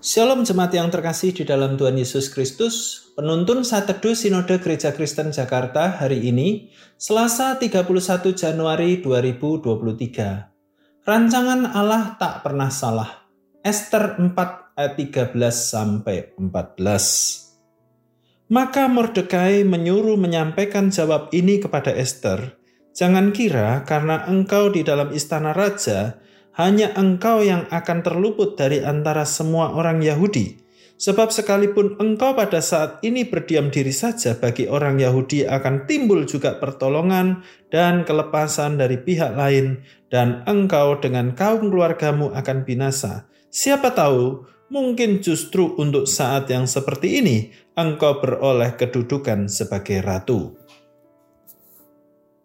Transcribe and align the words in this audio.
Shalom 0.00 0.48
jemaat 0.48 0.72
yang 0.72 0.88
terkasih 0.88 1.36
di 1.36 1.44
dalam 1.44 1.76
Tuhan 1.76 1.92
Yesus 1.92 2.32
Kristus. 2.32 3.04
Penuntun 3.20 3.68
saat 3.68 3.84
teduh 3.84 4.16
Sinode 4.16 4.56
Gereja 4.56 4.96
Kristen 4.96 5.28
Jakarta 5.28 5.92
hari 5.92 6.24
ini, 6.24 6.72
Selasa 6.96 7.60
31 7.60 7.84
Januari 8.32 9.04
2023. 9.04 11.04
Rancangan 11.04 11.76
Allah 11.76 12.16
tak 12.16 12.40
pernah 12.40 12.72
salah. 12.72 13.28
Esther 13.60 14.16
4 14.16 14.32
ayat 14.72 14.96
13 14.96 15.36
sampai 15.52 16.32
14. 16.32 18.48
Maka 18.48 18.88
Mordekai 18.88 19.68
menyuruh 19.68 20.16
menyampaikan 20.16 20.88
jawab 20.88 21.28
ini 21.36 21.60
kepada 21.60 21.92
Esther. 21.92 22.56
Jangan 22.96 23.36
kira 23.36 23.84
karena 23.84 24.24
engkau 24.32 24.72
di 24.72 24.80
dalam 24.80 25.12
istana 25.12 25.52
raja, 25.52 26.16
hanya 26.58 26.94
engkau 26.98 27.42
yang 27.44 27.66
akan 27.70 28.02
terluput 28.02 28.58
dari 28.58 28.82
antara 28.82 29.22
semua 29.28 29.74
orang 29.74 30.02
Yahudi. 30.02 30.60
Sebab 31.00 31.32
sekalipun 31.32 31.96
engkau 31.96 32.36
pada 32.36 32.60
saat 32.60 33.00
ini 33.00 33.24
berdiam 33.24 33.72
diri 33.72 33.88
saja 33.88 34.36
bagi 34.36 34.68
orang 34.68 35.00
Yahudi 35.00 35.48
akan 35.48 35.88
timbul 35.88 36.28
juga 36.28 36.60
pertolongan 36.60 37.40
dan 37.72 38.04
kelepasan 38.04 38.76
dari 38.76 39.00
pihak 39.00 39.32
lain 39.32 39.80
dan 40.12 40.44
engkau 40.44 41.00
dengan 41.00 41.32
kaum 41.32 41.72
keluargamu 41.72 42.36
akan 42.36 42.68
binasa. 42.68 43.24
Siapa 43.48 43.96
tahu, 43.96 44.44
mungkin 44.68 45.24
justru 45.24 45.72
untuk 45.80 46.04
saat 46.04 46.52
yang 46.52 46.68
seperti 46.68 47.24
ini 47.24 47.48
engkau 47.80 48.20
beroleh 48.20 48.76
kedudukan 48.76 49.48
sebagai 49.48 50.04
ratu. 50.04 50.52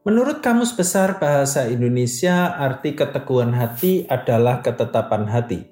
Menurut 0.06 0.46
Kamus 0.46 0.78
Besar 0.78 1.18
Bahasa 1.18 1.66
Indonesia, 1.66 2.54
arti 2.62 2.94
keteguhan 2.94 3.58
hati 3.58 4.06
adalah 4.06 4.62
ketetapan 4.62 5.26
hati, 5.26 5.66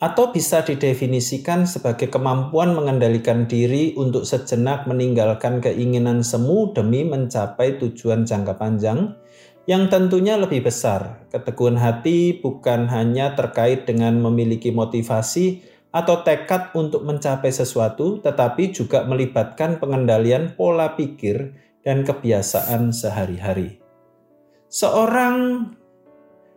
atau 0.00 0.32
bisa 0.32 0.64
didefinisikan 0.64 1.68
sebagai 1.68 2.08
kemampuan 2.08 2.72
mengendalikan 2.72 3.44
diri 3.44 3.92
untuk 4.00 4.24
sejenak 4.24 4.88
meninggalkan 4.88 5.60
keinginan 5.60 6.24
semu 6.24 6.72
demi 6.72 7.04
mencapai 7.04 7.76
tujuan 7.76 8.24
jangka 8.24 8.56
panjang 8.56 9.12
yang 9.68 9.92
tentunya 9.92 10.40
lebih 10.40 10.64
besar. 10.64 11.28
Keteguhan 11.28 11.76
hati 11.76 12.32
bukan 12.40 12.88
hanya 12.88 13.36
terkait 13.36 13.84
dengan 13.84 14.16
memiliki 14.24 14.72
motivasi 14.72 15.60
atau 15.92 16.24
tekad 16.24 16.72
untuk 16.72 17.04
mencapai 17.04 17.52
sesuatu, 17.52 18.24
tetapi 18.24 18.72
juga 18.72 19.04
melibatkan 19.04 19.76
pengendalian 19.76 20.56
pola 20.56 20.96
pikir 20.96 21.65
dan 21.86 22.02
kebiasaan 22.02 22.90
sehari-hari. 22.90 23.78
Seorang 24.66 25.70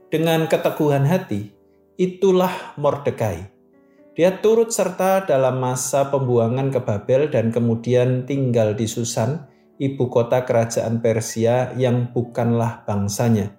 dengan 0.09 0.49
keteguhan 0.49 1.05
hati, 1.05 1.53
itulah 2.02 2.73
Mordekai. 2.81 3.45
Dia 4.17 4.41
turut 4.41 4.73
serta 4.73 5.30
dalam 5.30 5.61
masa 5.61 6.09
pembuangan 6.09 6.73
ke 6.73 6.81
Babel 6.81 7.30
dan 7.30 7.53
kemudian 7.53 8.25
tinggal 8.25 8.73
di 8.73 8.89
Susan, 8.89 9.45
ibu 9.77 10.09
kota 10.09 10.44
kerajaan 10.44 11.00
Persia 11.00 11.72
yang 11.77 12.09
bukanlah 12.09 12.83
bangsanya. 12.89 13.53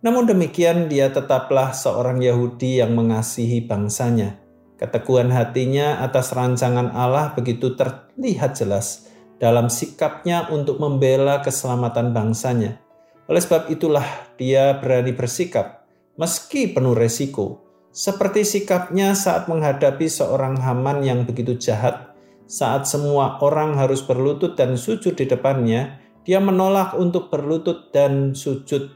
Namun 0.00 0.26
demikian 0.26 0.88
dia 0.88 1.12
tetaplah 1.12 1.76
seorang 1.76 2.24
Yahudi 2.24 2.80
yang 2.80 2.96
mengasihi 2.96 3.62
bangsanya. 3.68 4.40
Keteguhan 4.80 5.30
hatinya 5.30 6.00
atas 6.02 6.32
rancangan 6.32 6.90
Allah 6.92 7.36
begitu 7.36 7.76
terlihat 7.78 8.58
jelas 8.58 9.05
dalam 9.36 9.68
sikapnya 9.68 10.48
untuk 10.48 10.80
membela 10.80 11.44
keselamatan 11.44 12.12
bangsanya. 12.16 12.80
Oleh 13.26 13.42
sebab 13.42 13.68
itulah 13.68 14.06
dia 14.38 14.78
berani 14.78 15.12
bersikap 15.12 15.86
meski 16.16 16.72
penuh 16.72 16.96
resiko, 16.96 17.60
seperti 17.92 18.42
sikapnya 18.42 19.12
saat 19.12 19.52
menghadapi 19.52 20.08
seorang 20.08 20.56
Haman 20.56 21.04
yang 21.04 21.28
begitu 21.28 21.56
jahat. 21.60 22.16
Saat 22.46 22.88
semua 22.88 23.42
orang 23.42 23.76
harus 23.76 24.00
berlutut 24.06 24.54
dan 24.56 24.78
sujud 24.78 25.18
di 25.18 25.26
depannya, 25.26 25.98
dia 26.24 26.38
menolak 26.40 26.94
untuk 26.96 27.28
berlutut 27.28 27.90
dan 27.92 28.32
sujud. 28.32 28.94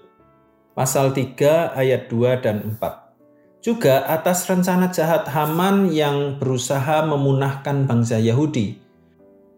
Pasal 0.72 1.12
3 1.12 1.76
ayat 1.76 2.08
2 2.08 2.40
dan 2.40 2.78
4. 2.78 3.60
Juga 3.60 4.08
atas 4.08 4.48
rencana 4.48 4.88
jahat 4.88 5.28
Haman 5.28 5.92
yang 5.92 6.40
berusaha 6.40 7.04
memunahkan 7.04 7.84
bangsa 7.84 8.16
Yahudi 8.16 8.89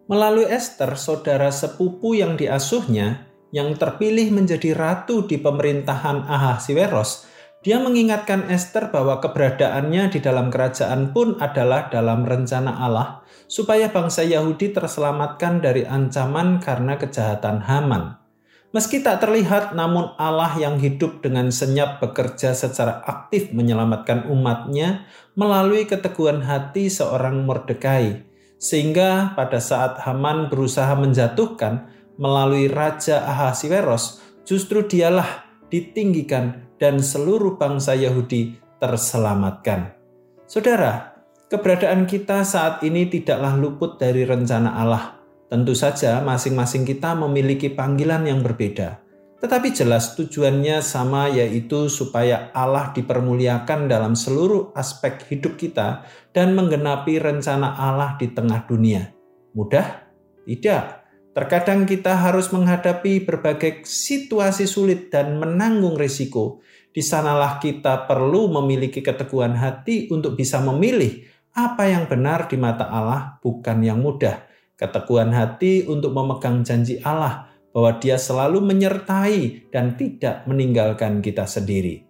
Melalui 0.03 0.51
Esther, 0.51 0.99
saudara 0.99 1.47
sepupu 1.47 2.11
yang 2.11 2.35
diasuhnya, 2.35 3.31
yang 3.55 3.71
terpilih 3.79 4.35
menjadi 4.35 4.75
ratu 4.75 5.23
di 5.23 5.39
pemerintahan 5.39 6.27
Ahasiweros, 6.27 7.23
dia 7.63 7.79
mengingatkan 7.79 8.51
Esther 8.51 8.91
bahwa 8.91 9.23
keberadaannya 9.23 10.11
di 10.11 10.19
dalam 10.19 10.51
kerajaan 10.51 11.15
pun 11.15 11.39
adalah 11.39 11.87
dalam 11.87 12.27
rencana 12.27 12.83
Allah, 12.83 13.23
supaya 13.47 13.87
bangsa 13.87 14.27
Yahudi 14.27 14.75
terselamatkan 14.75 15.63
dari 15.63 15.87
ancaman 15.87 16.59
karena 16.59 16.99
kejahatan 16.99 17.63
Haman. 17.63 18.19
Meski 18.75 18.99
tak 18.99 19.23
terlihat, 19.23 19.71
namun 19.71 20.11
Allah 20.19 20.51
yang 20.59 20.83
hidup 20.83 21.23
dengan 21.23 21.47
senyap 21.47 22.03
bekerja 22.03 22.51
secara 22.51 22.99
aktif 23.07 23.55
menyelamatkan 23.55 24.27
umatnya 24.27 25.07
melalui 25.39 25.87
keteguhan 25.87 26.43
hati 26.43 26.91
seorang 26.91 27.47
Mordekai 27.47 28.32
sehingga 28.63 29.35
pada 29.35 29.59
saat 29.59 29.99
Haman 30.07 30.47
berusaha 30.47 30.95
menjatuhkan 30.95 31.91
melalui 32.15 32.71
Raja 32.71 33.27
Ahasiweros, 33.27 34.23
justru 34.47 34.87
dialah 34.87 35.43
ditinggikan 35.67 36.71
dan 36.79 37.03
seluruh 37.03 37.59
bangsa 37.59 37.91
Yahudi 37.91 38.55
terselamatkan. 38.79 39.91
Saudara, 40.47 41.11
keberadaan 41.51 42.07
kita 42.07 42.47
saat 42.47 42.79
ini 42.87 43.11
tidaklah 43.11 43.59
luput 43.59 43.99
dari 43.99 44.23
rencana 44.23 44.79
Allah. 44.79 45.19
Tentu 45.51 45.75
saja 45.75 46.23
masing-masing 46.23 46.87
kita 46.87 47.19
memiliki 47.19 47.67
panggilan 47.67 48.23
yang 48.23 48.39
berbeda. 48.39 49.02
Tetapi 49.43 49.75
jelas 49.75 50.15
tujuannya 50.15 50.79
sama 50.79 51.27
yaitu 51.27 51.91
supaya 51.91 52.47
Allah 52.55 52.95
dipermuliakan 52.95 53.91
dalam 53.91 54.15
seluruh 54.15 54.71
aspek 54.71 55.19
hidup 55.27 55.59
kita 55.59 56.07
dan 56.31 56.55
menggenapi 56.55 57.19
rencana 57.19 57.75
Allah 57.75 58.15
di 58.15 58.31
tengah 58.31 58.63
dunia. 58.63 59.11
Mudah? 59.51 60.07
Tidak. 60.47 60.83
Terkadang 61.35 61.83
kita 61.83 62.23
harus 62.23 62.55
menghadapi 62.55 63.27
berbagai 63.27 63.83
situasi 63.83 64.63
sulit 64.63 65.11
dan 65.11 65.35
menanggung 65.35 65.99
risiko. 65.99 66.63
Di 66.95 67.03
sanalah 67.03 67.59
kita 67.59 68.07
perlu 68.07 68.47
memiliki 68.47 69.03
keteguhan 69.03 69.59
hati 69.59 70.07
untuk 70.07 70.39
bisa 70.39 70.63
memilih 70.63 71.19
apa 71.51 71.91
yang 71.91 72.07
benar 72.07 72.47
di 72.47 72.55
mata 72.55 72.87
Allah, 72.87 73.43
bukan 73.43 73.83
yang 73.83 73.99
mudah. 73.99 74.39
Keteguhan 74.79 75.35
hati 75.35 75.83
untuk 75.83 76.15
memegang 76.15 76.63
janji 76.63 77.01
Allah, 77.03 77.52
bahwa 77.73 77.97
Dia 77.97 78.21
selalu 78.21 78.61
menyertai 78.61 79.67
dan 79.73 79.97
tidak 79.97 80.45
meninggalkan 80.45 81.19
kita 81.19 81.49
sendiri. 81.49 82.05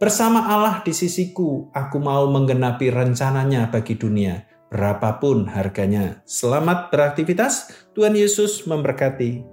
Bersama 0.00 0.50
Allah 0.50 0.82
di 0.82 0.90
sisiku, 0.90 1.70
aku 1.70 2.02
mau 2.02 2.26
menggenapi 2.26 2.90
rencananya 2.90 3.70
bagi 3.70 3.94
dunia, 3.94 4.42
berapapun 4.66 5.46
harganya. 5.46 6.24
Selamat 6.26 6.90
beraktivitas, 6.90 7.70
Tuhan 7.94 8.18
Yesus 8.18 8.66
memberkati. 8.66 9.51